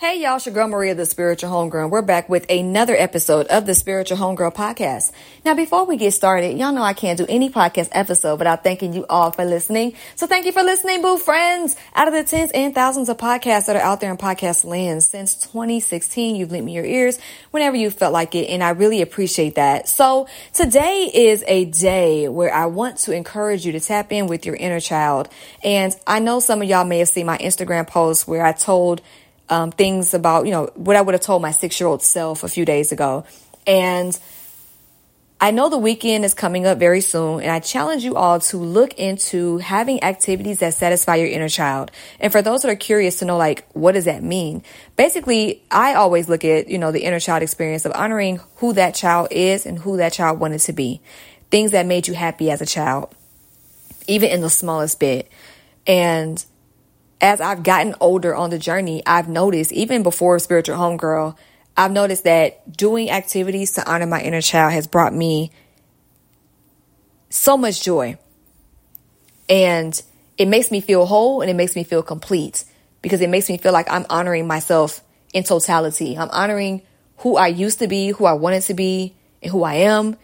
Hey 0.00 0.22
y'all, 0.22 0.36
it's 0.36 0.46
your 0.46 0.54
girl 0.54 0.68
Maria, 0.68 0.94
the 0.94 1.04
spiritual 1.04 1.50
homegirl. 1.50 1.90
We're 1.90 2.02
back 2.02 2.28
with 2.28 2.48
another 2.48 2.94
episode 2.94 3.48
of 3.48 3.66
the 3.66 3.74
spiritual 3.74 4.16
homegirl 4.16 4.54
podcast. 4.54 5.10
Now, 5.44 5.54
before 5.54 5.86
we 5.86 5.96
get 5.96 6.12
started, 6.12 6.56
y'all 6.56 6.72
know 6.72 6.84
I 6.84 6.92
can't 6.92 7.18
do 7.18 7.26
any 7.28 7.50
podcast 7.50 7.88
episode 7.90 8.38
without 8.38 8.62
thanking 8.62 8.92
you 8.92 9.06
all 9.10 9.32
for 9.32 9.44
listening. 9.44 9.94
So 10.14 10.28
thank 10.28 10.46
you 10.46 10.52
for 10.52 10.62
listening, 10.62 11.02
boo 11.02 11.18
friends. 11.18 11.74
Out 11.96 12.06
of 12.06 12.14
the 12.14 12.22
tens 12.22 12.52
and 12.52 12.72
thousands 12.72 13.08
of 13.08 13.16
podcasts 13.16 13.66
that 13.66 13.74
are 13.74 13.82
out 13.82 14.00
there 14.00 14.12
in 14.12 14.18
podcast 14.18 14.64
land 14.64 15.02
since 15.02 15.34
2016, 15.34 16.36
you've 16.36 16.52
lent 16.52 16.64
me 16.64 16.76
your 16.76 16.84
ears 16.84 17.18
whenever 17.50 17.74
you 17.74 17.90
felt 17.90 18.12
like 18.12 18.36
it. 18.36 18.50
And 18.50 18.62
I 18.62 18.70
really 18.70 19.02
appreciate 19.02 19.56
that. 19.56 19.88
So 19.88 20.28
today 20.52 21.10
is 21.12 21.42
a 21.48 21.64
day 21.64 22.28
where 22.28 22.54
I 22.54 22.66
want 22.66 22.98
to 22.98 23.12
encourage 23.12 23.66
you 23.66 23.72
to 23.72 23.80
tap 23.80 24.12
in 24.12 24.28
with 24.28 24.46
your 24.46 24.54
inner 24.54 24.78
child. 24.78 25.28
And 25.64 25.92
I 26.06 26.20
know 26.20 26.38
some 26.38 26.62
of 26.62 26.68
y'all 26.68 26.84
may 26.84 27.00
have 27.00 27.08
seen 27.08 27.26
my 27.26 27.38
Instagram 27.38 27.88
post 27.88 28.28
where 28.28 28.46
I 28.46 28.52
told 28.52 29.02
um, 29.48 29.70
things 29.72 30.14
about, 30.14 30.46
you 30.46 30.52
know, 30.52 30.70
what 30.74 30.96
I 30.96 31.00
would 31.00 31.14
have 31.14 31.22
told 31.22 31.42
my 31.42 31.50
six 31.50 31.80
year 31.80 31.88
old 31.88 32.02
self 32.02 32.44
a 32.44 32.48
few 32.48 32.64
days 32.64 32.92
ago. 32.92 33.24
And 33.66 34.18
I 35.40 35.52
know 35.52 35.68
the 35.68 35.78
weekend 35.78 36.24
is 36.24 36.34
coming 36.34 36.66
up 36.66 36.78
very 36.78 37.00
soon, 37.00 37.42
and 37.42 37.50
I 37.50 37.60
challenge 37.60 38.02
you 38.02 38.16
all 38.16 38.40
to 38.40 38.56
look 38.56 38.94
into 38.94 39.58
having 39.58 40.02
activities 40.02 40.58
that 40.58 40.74
satisfy 40.74 41.14
your 41.14 41.28
inner 41.28 41.48
child. 41.48 41.92
And 42.18 42.32
for 42.32 42.42
those 42.42 42.62
that 42.62 42.70
are 42.72 42.76
curious 42.76 43.20
to 43.20 43.24
know, 43.24 43.36
like, 43.36 43.64
what 43.72 43.92
does 43.92 44.06
that 44.06 44.20
mean? 44.20 44.64
Basically, 44.96 45.62
I 45.70 45.94
always 45.94 46.28
look 46.28 46.44
at, 46.44 46.68
you 46.68 46.76
know, 46.76 46.90
the 46.90 47.04
inner 47.04 47.20
child 47.20 47.44
experience 47.44 47.84
of 47.84 47.92
honoring 47.92 48.40
who 48.56 48.72
that 48.72 48.96
child 48.96 49.28
is 49.30 49.64
and 49.64 49.78
who 49.78 49.98
that 49.98 50.12
child 50.12 50.40
wanted 50.40 50.58
to 50.62 50.72
be. 50.72 51.00
Things 51.52 51.70
that 51.70 51.86
made 51.86 52.08
you 52.08 52.14
happy 52.14 52.50
as 52.50 52.60
a 52.60 52.66
child, 52.66 53.14
even 54.08 54.30
in 54.30 54.40
the 54.40 54.50
smallest 54.50 54.98
bit. 54.98 55.30
And 55.86 56.44
as 57.20 57.40
I've 57.40 57.62
gotten 57.62 57.94
older 58.00 58.34
on 58.34 58.50
the 58.50 58.58
journey, 58.58 59.02
I've 59.04 59.28
noticed, 59.28 59.72
even 59.72 60.02
before 60.02 60.38
Spiritual 60.38 60.76
Homegirl, 60.76 61.36
I've 61.76 61.92
noticed 61.92 62.24
that 62.24 62.76
doing 62.76 63.10
activities 63.10 63.72
to 63.72 63.90
honor 63.90 64.06
my 64.06 64.20
inner 64.20 64.40
child 64.40 64.72
has 64.72 64.86
brought 64.86 65.14
me 65.14 65.50
so 67.30 67.56
much 67.56 67.82
joy. 67.82 68.18
And 69.48 70.00
it 70.36 70.46
makes 70.46 70.70
me 70.70 70.80
feel 70.80 71.06
whole 71.06 71.40
and 71.40 71.50
it 71.50 71.54
makes 71.54 71.74
me 71.74 71.84
feel 71.84 72.02
complete 72.02 72.64
because 73.02 73.20
it 73.20 73.30
makes 73.30 73.48
me 73.48 73.58
feel 73.58 73.72
like 73.72 73.90
I'm 73.90 74.06
honoring 74.10 74.46
myself 74.46 75.02
in 75.32 75.44
totality. 75.44 76.16
I'm 76.16 76.30
honoring 76.30 76.82
who 77.18 77.36
I 77.36 77.48
used 77.48 77.80
to 77.80 77.88
be, 77.88 78.10
who 78.10 78.24
I 78.24 78.34
wanted 78.34 78.62
to 78.62 78.74
be, 78.74 79.14
and 79.42 79.50
who 79.50 79.62
I 79.62 79.74
am 79.74 80.16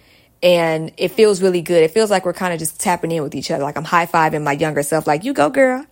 and 0.45 0.93
it 0.99 1.09
feels 1.09 1.41
really 1.41 1.63
good. 1.63 1.83
It 1.83 1.93
feels 1.93 2.11
like 2.11 2.27
we're 2.27 2.35
kind 2.35 2.53
of 2.53 2.59
just 2.59 2.79
tapping 2.79 3.11
in 3.11 3.23
with 3.23 3.35
each 3.35 3.51
other. 3.51 3.65
Like 3.65 3.79
I'm 3.79 3.85
high 3.85 4.05
fiving 4.05 4.45
my 4.45 4.53
younger 4.53 4.83
self, 4.83 5.07
like 5.07 5.25
you 5.25 5.33
go, 5.33 5.49
girl. 5.49 5.87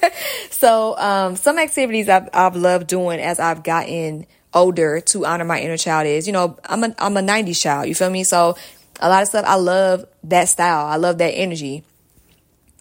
so, 0.50 0.96
um, 0.98 1.36
some 1.36 1.58
activities 1.58 2.10
I've, 2.10 2.28
I've 2.34 2.54
loved 2.54 2.86
doing 2.86 3.18
as 3.18 3.40
I've 3.40 3.62
gotten 3.62 4.26
older 4.52 5.00
to 5.00 5.24
honor 5.24 5.46
my 5.46 5.58
inner 5.58 5.78
child 5.78 6.06
is, 6.06 6.26
you 6.26 6.34
know, 6.34 6.58
I'm 6.66 6.84
a, 6.84 6.94
I'm 6.98 7.16
a 7.16 7.20
90s 7.20 7.58
child. 7.60 7.88
You 7.88 7.94
feel 7.94 8.10
me? 8.10 8.24
So 8.24 8.58
a 9.00 9.08
lot 9.08 9.22
of 9.22 9.28
stuff, 9.28 9.46
I 9.48 9.54
love 9.54 10.04
that 10.24 10.50
style. 10.50 10.84
I 10.84 10.96
love 10.96 11.16
that 11.18 11.30
energy. 11.30 11.82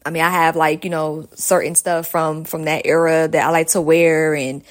I 0.05 0.09
mean, 0.09 0.23
I 0.23 0.29
have 0.29 0.57
like, 0.57 0.83
you 0.83 0.89
know, 0.89 1.29
certain 1.35 1.75
stuff 1.75 2.09
from, 2.09 2.43
from 2.43 2.63
that 2.65 2.85
era 2.85 3.29
that 3.29 3.45
I 3.45 3.49
like 3.49 3.67
to 3.69 3.81
wear 3.81 4.35
and, 4.35 4.61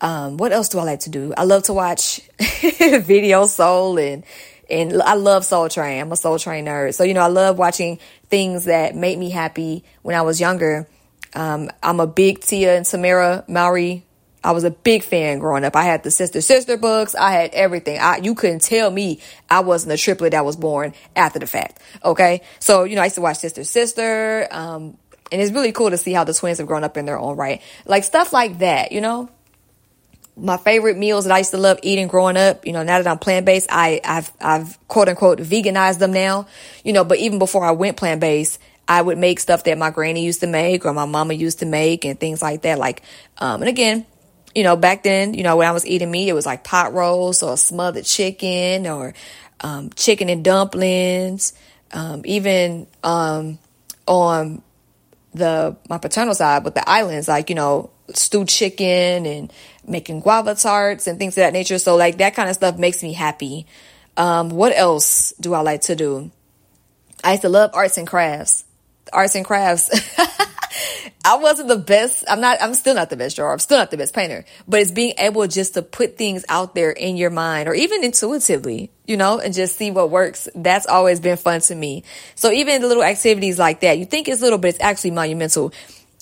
um, 0.00 0.36
what 0.36 0.52
else 0.52 0.68
do 0.68 0.78
I 0.78 0.84
like 0.84 1.00
to 1.00 1.10
do? 1.10 1.34
I 1.36 1.44
love 1.44 1.64
to 1.64 1.72
watch 1.72 2.20
Video 2.60 3.46
Soul 3.46 3.98
and, 3.98 4.24
and 4.68 5.02
I 5.02 5.14
love 5.14 5.44
Soul 5.44 5.68
Train. 5.68 6.00
I'm 6.00 6.12
a 6.12 6.16
Soul 6.16 6.38
Train 6.38 6.66
nerd. 6.66 6.94
So, 6.94 7.04
you 7.04 7.14
know, 7.14 7.22
I 7.22 7.28
love 7.28 7.58
watching 7.58 7.98
things 8.28 8.64
that 8.64 8.94
made 8.94 9.18
me 9.18 9.30
happy 9.30 9.84
when 10.02 10.16
I 10.16 10.22
was 10.22 10.40
younger. 10.40 10.88
Um, 11.34 11.70
I'm 11.82 12.00
a 12.00 12.06
big 12.06 12.40
Tia 12.40 12.76
and 12.76 12.86
Tamera 12.86 13.48
Mowry. 13.48 14.04
I 14.42 14.52
was 14.52 14.64
a 14.64 14.70
big 14.70 15.02
fan 15.02 15.40
growing 15.40 15.64
up. 15.64 15.74
I 15.74 15.82
had 15.82 16.04
the 16.04 16.10
sister 16.10 16.40
sister 16.40 16.76
books. 16.76 17.14
I 17.16 17.32
had 17.32 17.52
everything. 17.52 17.98
I, 17.98 18.18
you 18.18 18.34
couldn't 18.34 18.62
tell 18.62 18.90
me 18.90 19.20
I 19.50 19.60
wasn't 19.60 19.92
a 19.92 19.96
triplet 19.96 20.32
that 20.32 20.44
was 20.44 20.56
born 20.56 20.94
after 21.16 21.40
the 21.40 21.48
fact. 21.48 21.80
Okay. 22.04 22.42
So, 22.60 22.84
you 22.84 22.94
know, 22.94 23.02
I 23.02 23.06
used 23.06 23.16
to 23.16 23.22
watch 23.22 23.38
sister 23.38 23.64
sister. 23.64 24.46
Um, 24.50 24.98
and 25.32 25.42
it's 25.42 25.50
really 25.50 25.72
cool 25.72 25.90
to 25.90 25.96
see 25.96 26.12
how 26.12 26.22
the 26.22 26.32
twins 26.32 26.58
have 26.58 26.68
grown 26.68 26.84
up 26.84 26.96
in 26.96 27.06
their 27.06 27.18
own 27.18 27.36
right. 27.36 27.60
Like 27.84 28.04
stuff 28.04 28.32
like 28.32 28.58
that, 28.58 28.92
you 28.92 29.00
know? 29.00 29.28
My 30.36 30.58
favorite 30.58 30.98
meals 30.98 31.24
that 31.24 31.32
I 31.32 31.38
used 31.38 31.52
to 31.52 31.56
love 31.56 31.78
eating 31.82 32.08
growing 32.08 32.36
up, 32.36 32.66
you 32.66 32.72
know, 32.72 32.82
now 32.82 32.98
that 32.98 33.06
I'm 33.06 33.18
plant 33.18 33.46
based, 33.46 33.68
I, 33.70 34.00
I've, 34.04 34.30
I've 34.40 34.78
quote 34.86 35.08
unquote 35.08 35.38
veganized 35.38 35.98
them 35.98 36.12
now, 36.12 36.46
you 36.84 36.92
know, 36.92 37.04
but 37.04 37.18
even 37.18 37.38
before 37.38 37.64
I 37.64 37.70
went 37.70 37.96
plant 37.96 38.20
based, 38.20 38.60
I 38.86 39.00
would 39.00 39.18
make 39.18 39.40
stuff 39.40 39.64
that 39.64 39.78
my 39.78 39.90
granny 39.90 40.24
used 40.24 40.40
to 40.40 40.46
make 40.46 40.84
or 40.84 40.92
my 40.92 41.06
mama 41.06 41.34
used 41.34 41.60
to 41.60 41.66
make 41.66 42.04
and 42.04 42.20
things 42.20 42.42
like 42.42 42.62
that. 42.62 42.78
Like, 42.78 43.02
um, 43.38 43.62
and 43.62 43.68
again, 43.68 44.06
you 44.54 44.62
know, 44.62 44.76
back 44.76 45.02
then, 45.02 45.34
you 45.34 45.42
know, 45.42 45.56
when 45.56 45.66
I 45.66 45.72
was 45.72 45.86
eating 45.86 46.10
meat, 46.10 46.28
it 46.28 46.34
was 46.34 46.46
like 46.46 46.64
pot 46.64 46.92
roast 46.92 47.42
or 47.42 47.56
smothered 47.56 48.04
chicken 48.04 48.86
or, 48.86 49.14
um, 49.60 49.90
chicken 49.96 50.28
and 50.28 50.44
dumplings, 50.44 51.54
um, 51.92 52.22
even, 52.24 52.86
um, 53.02 53.58
on 54.06 54.62
the, 55.36 55.76
my 55.88 55.98
paternal 55.98 56.34
side, 56.34 56.64
but 56.64 56.74
the 56.74 56.88
islands, 56.88 57.28
like, 57.28 57.48
you 57.48 57.56
know, 57.56 57.90
stewed 58.14 58.48
chicken 58.48 59.26
and 59.26 59.52
making 59.86 60.20
guava 60.20 60.54
tarts 60.54 61.06
and 61.06 61.18
things 61.18 61.34
of 61.34 61.42
that 61.42 61.52
nature. 61.52 61.78
So 61.78 61.96
like 61.96 62.18
that 62.18 62.34
kind 62.34 62.48
of 62.48 62.56
stuff 62.56 62.78
makes 62.78 63.02
me 63.02 63.12
happy. 63.12 63.66
Um, 64.16 64.50
what 64.50 64.76
else 64.76 65.32
do 65.40 65.54
I 65.54 65.60
like 65.60 65.82
to 65.82 65.96
do? 65.96 66.30
I 67.22 67.32
used 67.32 67.42
to 67.42 67.48
love 67.48 67.70
arts 67.74 67.98
and 67.98 68.06
crafts. 68.06 68.64
Arts 69.12 69.34
and 69.34 69.44
crafts. 69.44 69.90
I 71.24 71.36
wasn't 71.36 71.68
the 71.68 71.76
best. 71.76 72.24
I'm 72.28 72.40
not, 72.40 72.60
I'm 72.60 72.74
still 72.74 72.94
not 72.94 73.10
the 73.10 73.16
best 73.16 73.36
drawer. 73.36 73.52
I'm 73.52 73.58
still 73.58 73.78
not 73.78 73.90
the 73.90 73.96
best 73.96 74.14
painter, 74.14 74.44
but 74.66 74.80
it's 74.80 74.90
being 74.90 75.14
able 75.18 75.46
just 75.46 75.74
to 75.74 75.82
put 75.82 76.16
things 76.16 76.44
out 76.48 76.74
there 76.74 76.90
in 76.90 77.16
your 77.16 77.30
mind 77.30 77.68
or 77.68 77.74
even 77.74 78.04
intuitively, 78.04 78.90
you 79.06 79.16
know, 79.16 79.38
and 79.38 79.54
just 79.54 79.76
see 79.76 79.90
what 79.90 80.10
works. 80.10 80.48
That's 80.54 80.86
always 80.86 81.20
been 81.20 81.36
fun 81.36 81.60
to 81.62 81.74
me. 81.74 82.04
So 82.34 82.50
even 82.50 82.80
the 82.80 82.88
little 82.88 83.04
activities 83.04 83.58
like 83.58 83.80
that, 83.80 83.98
you 83.98 84.04
think 84.04 84.28
it's 84.28 84.40
little, 84.42 84.58
but 84.58 84.68
it's 84.68 84.80
actually 84.80 85.12
monumental 85.12 85.72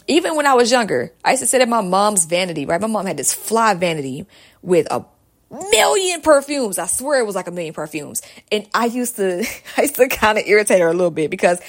even 0.06 0.36
when 0.36 0.46
I 0.46 0.54
was 0.54 0.70
younger, 0.70 1.12
I 1.24 1.30
used 1.30 1.42
to 1.42 1.46
sit 1.46 1.62
at 1.62 1.68
my 1.68 1.80
mom's 1.80 2.26
vanity, 2.26 2.66
right? 2.66 2.80
My 2.80 2.86
mom 2.86 3.06
had 3.06 3.16
this 3.16 3.32
fly 3.32 3.74
vanity 3.74 4.26
with 4.62 4.86
a 4.90 5.04
million 5.50 6.20
perfumes. 6.20 6.78
I 6.78 6.86
swear 6.86 7.20
it 7.20 7.26
was 7.26 7.34
like 7.34 7.46
a 7.46 7.50
million 7.50 7.74
perfumes. 7.74 8.22
And 8.50 8.68
I 8.74 8.86
used 8.86 9.16
to, 9.16 9.46
I 9.76 9.82
used 9.82 9.96
to 9.96 10.08
kind 10.08 10.38
of 10.38 10.44
irritate 10.46 10.80
her 10.80 10.88
a 10.88 10.92
little 10.92 11.10
bit 11.10 11.30
because 11.30 11.60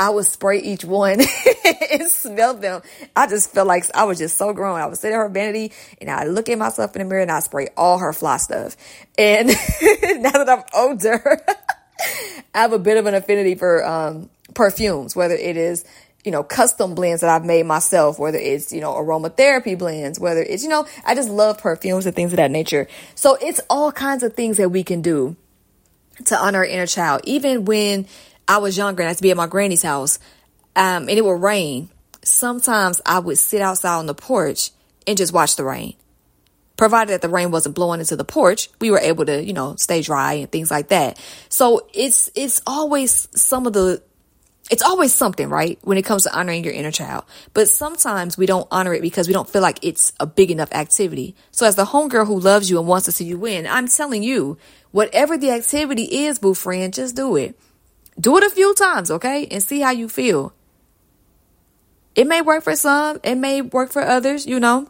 I 0.00 0.08
would 0.08 0.24
spray 0.24 0.60
each 0.60 0.82
one 0.82 1.20
and 1.92 2.08
smell 2.08 2.54
them. 2.54 2.80
I 3.14 3.26
just 3.26 3.52
felt 3.52 3.68
like 3.68 3.84
I 3.94 4.04
was 4.04 4.16
just 4.16 4.38
so 4.38 4.54
grown. 4.54 4.80
I 4.80 4.86
would 4.86 4.96
sit 4.96 5.12
at 5.12 5.16
her 5.16 5.28
vanity 5.28 5.72
and 6.00 6.10
I 6.10 6.24
look 6.24 6.48
at 6.48 6.56
myself 6.56 6.96
in 6.96 7.02
the 7.02 7.04
mirror 7.08 7.20
and 7.20 7.30
I 7.30 7.40
spray 7.40 7.68
all 7.76 7.98
her 7.98 8.14
fly 8.14 8.38
stuff. 8.38 8.78
And 9.18 9.48
now 10.22 10.30
that 10.30 10.48
I'm 10.48 10.64
older, 10.74 11.42
I 12.54 12.58
have 12.62 12.72
a 12.72 12.78
bit 12.78 12.96
of 12.96 13.04
an 13.04 13.14
affinity 13.14 13.56
for 13.56 13.84
um, 13.86 14.30
perfumes, 14.54 15.14
whether 15.14 15.34
it 15.34 15.58
is 15.58 15.84
you 16.24 16.32
know, 16.32 16.42
custom 16.42 16.94
blends 16.94 17.22
that 17.22 17.30
I've 17.30 17.46
made 17.46 17.64
myself, 17.64 18.18
whether 18.18 18.36
it's, 18.36 18.74
you 18.74 18.82
know, 18.82 18.92
aromatherapy 18.92 19.78
blends, 19.78 20.20
whether 20.20 20.42
it's, 20.42 20.62
you 20.62 20.68
know, 20.68 20.86
I 21.04 21.14
just 21.14 21.30
love 21.30 21.58
perfumes 21.58 22.04
and 22.04 22.14
things 22.14 22.32
of 22.32 22.36
that 22.36 22.50
nature. 22.50 22.88
So 23.14 23.38
it's 23.40 23.60
all 23.70 23.90
kinds 23.90 24.22
of 24.22 24.34
things 24.34 24.58
that 24.58 24.68
we 24.68 24.84
can 24.84 25.00
do 25.00 25.36
to 26.26 26.36
honor 26.36 26.58
our 26.58 26.64
inner 26.66 26.86
child. 26.86 27.22
Even 27.24 27.64
when 27.64 28.06
I 28.50 28.58
was 28.58 28.76
younger 28.76 29.02
and 29.02 29.08
I 29.08 29.12
used 29.12 29.20
to 29.20 29.22
be 29.22 29.30
at 29.30 29.36
my 29.36 29.46
granny's 29.46 29.84
house, 29.84 30.18
um, 30.74 31.08
and 31.08 31.10
it 31.10 31.24
would 31.24 31.40
rain, 31.40 31.88
sometimes 32.24 33.00
I 33.06 33.20
would 33.20 33.38
sit 33.38 33.62
outside 33.62 33.98
on 33.98 34.06
the 34.06 34.14
porch 34.14 34.72
and 35.06 35.16
just 35.16 35.32
watch 35.32 35.54
the 35.54 35.62
rain. 35.62 35.94
Provided 36.76 37.12
that 37.12 37.22
the 37.22 37.28
rain 37.28 37.52
wasn't 37.52 37.76
blowing 37.76 38.00
into 38.00 38.16
the 38.16 38.24
porch, 38.24 38.68
we 38.80 38.90
were 38.90 38.98
able 38.98 39.24
to, 39.26 39.40
you 39.44 39.52
know, 39.52 39.76
stay 39.76 40.02
dry 40.02 40.32
and 40.32 40.50
things 40.50 40.68
like 40.68 40.88
that. 40.88 41.16
So 41.48 41.86
it's, 41.94 42.28
it's 42.34 42.60
always 42.66 43.28
some 43.40 43.68
of 43.68 43.72
the 43.72 44.02
it's 44.68 44.82
always 44.82 45.12
something, 45.12 45.48
right? 45.48 45.78
When 45.82 45.98
it 45.98 46.04
comes 46.04 46.22
to 46.24 46.36
honoring 46.36 46.62
your 46.62 46.72
inner 46.72 46.92
child. 46.92 47.24
But 47.54 47.68
sometimes 47.68 48.38
we 48.38 48.46
don't 48.46 48.68
honor 48.70 48.94
it 48.94 49.02
because 49.02 49.26
we 49.26 49.34
don't 49.34 49.48
feel 49.48 49.62
like 49.62 49.80
it's 49.82 50.12
a 50.20 50.26
big 50.26 50.52
enough 50.52 50.72
activity. 50.72 51.34
So 51.50 51.66
as 51.66 51.74
the 51.74 51.84
homegirl 51.84 52.28
who 52.28 52.38
loves 52.38 52.70
you 52.70 52.78
and 52.78 52.86
wants 52.86 53.06
to 53.06 53.12
see 53.12 53.24
you 53.24 53.36
win, 53.36 53.66
I'm 53.66 53.88
telling 53.88 54.22
you, 54.22 54.58
whatever 54.92 55.36
the 55.36 55.50
activity 55.50 56.24
is, 56.24 56.38
boo 56.38 56.54
friend, 56.54 56.94
just 56.94 57.16
do 57.16 57.34
it. 57.34 57.58
Do 58.20 58.36
it 58.36 58.44
a 58.44 58.50
few 58.50 58.74
times, 58.74 59.10
okay? 59.10 59.46
And 59.50 59.62
see 59.62 59.80
how 59.80 59.92
you 59.92 60.08
feel. 60.08 60.52
It 62.14 62.26
may 62.26 62.42
work 62.42 62.64
for 62.64 62.76
some, 62.76 63.20
it 63.22 63.36
may 63.36 63.62
work 63.62 63.90
for 63.90 64.02
others, 64.02 64.46
you 64.46 64.60
know. 64.60 64.88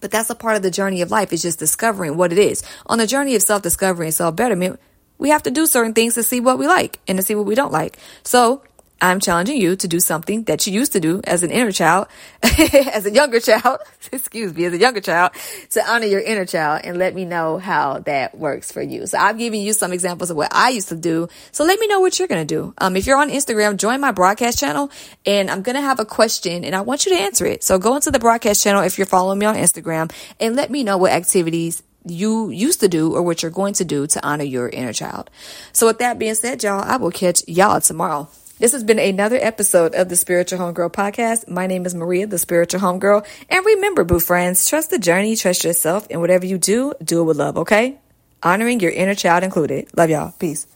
But 0.00 0.10
that's 0.10 0.30
a 0.30 0.34
part 0.34 0.56
of 0.56 0.62
the 0.62 0.70
journey 0.70 1.02
of 1.02 1.10
life. 1.10 1.32
It's 1.32 1.42
just 1.42 1.58
discovering 1.58 2.16
what 2.16 2.32
it 2.32 2.38
is. 2.38 2.62
On 2.86 2.98
the 2.98 3.06
journey 3.06 3.34
of 3.34 3.42
self 3.42 3.62
discovery 3.62 4.06
and 4.06 4.14
self 4.14 4.36
betterment, 4.36 4.80
we 5.18 5.30
have 5.30 5.42
to 5.44 5.50
do 5.50 5.66
certain 5.66 5.94
things 5.94 6.14
to 6.14 6.22
see 6.22 6.40
what 6.40 6.58
we 6.58 6.66
like 6.66 7.00
and 7.08 7.18
to 7.18 7.24
see 7.24 7.34
what 7.34 7.46
we 7.46 7.54
don't 7.54 7.72
like. 7.72 7.98
So 8.22 8.62
I'm 9.00 9.20
challenging 9.20 9.60
you 9.60 9.76
to 9.76 9.88
do 9.88 10.00
something 10.00 10.44
that 10.44 10.66
you 10.66 10.72
used 10.72 10.92
to 10.92 11.00
do 11.00 11.20
as 11.24 11.42
an 11.42 11.50
inner 11.50 11.70
child, 11.70 12.06
as 12.42 13.04
a 13.04 13.10
younger 13.10 13.40
child, 13.40 13.80
excuse 14.12 14.54
me, 14.54 14.64
as 14.64 14.72
a 14.72 14.78
younger 14.78 15.00
child, 15.00 15.32
to 15.72 15.86
honor 15.86 16.06
your 16.06 16.20
inner 16.20 16.46
child 16.46 16.80
and 16.84 16.98
let 16.98 17.14
me 17.14 17.26
know 17.26 17.58
how 17.58 17.98
that 18.00 18.38
works 18.38 18.72
for 18.72 18.80
you. 18.80 19.06
So 19.06 19.18
I've 19.18 19.36
given 19.36 19.60
you 19.60 19.74
some 19.74 19.92
examples 19.92 20.30
of 20.30 20.36
what 20.38 20.48
I 20.54 20.70
used 20.70 20.88
to 20.88 20.96
do. 20.96 21.28
So 21.52 21.64
let 21.64 21.78
me 21.78 21.88
know 21.88 22.00
what 22.00 22.18
you're 22.18 22.28
going 22.28 22.46
to 22.46 22.54
do. 22.54 22.72
Um, 22.78 22.96
if 22.96 23.06
you're 23.06 23.18
on 23.18 23.28
Instagram, 23.28 23.76
join 23.76 24.00
my 24.00 24.12
broadcast 24.12 24.58
channel 24.58 24.90
and 25.26 25.50
I'm 25.50 25.60
going 25.60 25.76
to 25.76 25.82
have 25.82 26.00
a 26.00 26.06
question 26.06 26.64
and 26.64 26.74
I 26.74 26.80
want 26.80 27.04
you 27.04 27.14
to 27.14 27.20
answer 27.20 27.44
it. 27.44 27.64
So 27.64 27.78
go 27.78 27.96
into 27.96 28.10
the 28.10 28.18
broadcast 28.18 28.64
channel 28.64 28.82
if 28.82 28.96
you're 28.96 29.06
following 29.06 29.38
me 29.38 29.44
on 29.44 29.56
Instagram 29.56 30.10
and 30.40 30.56
let 30.56 30.70
me 30.70 30.84
know 30.84 30.96
what 30.96 31.12
activities 31.12 31.82
you 32.06 32.50
used 32.50 32.80
to 32.80 32.88
do 32.88 33.14
or 33.14 33.22
what 33.22 33.42
you're 33.42 33.50
going 33.50 33.74
to 33.74 33.84
do 33.84 34.06
to 34.06 34.26
honor 34.26 34.44
your 34.44 34.68
inner 34.70 34.92
child. 34.92 35.28
So 35.72 35.86
with 35.86 35.98
that 35.98 36.18
being 36.18 36.34
said, 36.34 36.62
y'all, 36.62 36.82
I 36.82 36.96
will 36.96 37.10
catch 37.10 37.42
y'all 37.46 37.80
tomorrow. 37.80 38.28
This 38.58 38.72
has 38.72 38.84
been 38.84 38.98
another 38.98 39.36
episode 39.36 39.94
of 39.94 40.08
the 40.08 40.16
Spiritual 40.16 40.58
Homegirl 40.58 40.90
podcast. 40.90 41.46
My 41.46 41.66
name 41.66 41.84
is 41.84 41.94
Maria, 41.94 42.26
the 42.26 42.38
Spiritual 42.38 42.80
Homegirl. 42.80 43.26
And 43.50 43.66
remember, 43.66 44.02
boo 44.02 44.18
friends, 44.18 44.66
trust 44.66 44.88
the 44.88 44.98
journey, 44.98 45.36
trust 45.36 45.62
yourself, 45.62 46.06
and 46.08 46.22
whatever 46.22 46.46
you 46.46 46.56
do, 46.56 46.94
do 47.04 47.20
it 47.20 47.24
with 47.24 47.36
love, 47.36 47.58
okay? 47.58 47.98
Honoring 48.42 48.80
your 48.80 48.92
inner 48.92 49.14
child 49.14 49.44
included. 49.44 49.94
Love 49.94 50.08
y'all. 50.08 50.32
Peace. 50.38 50.66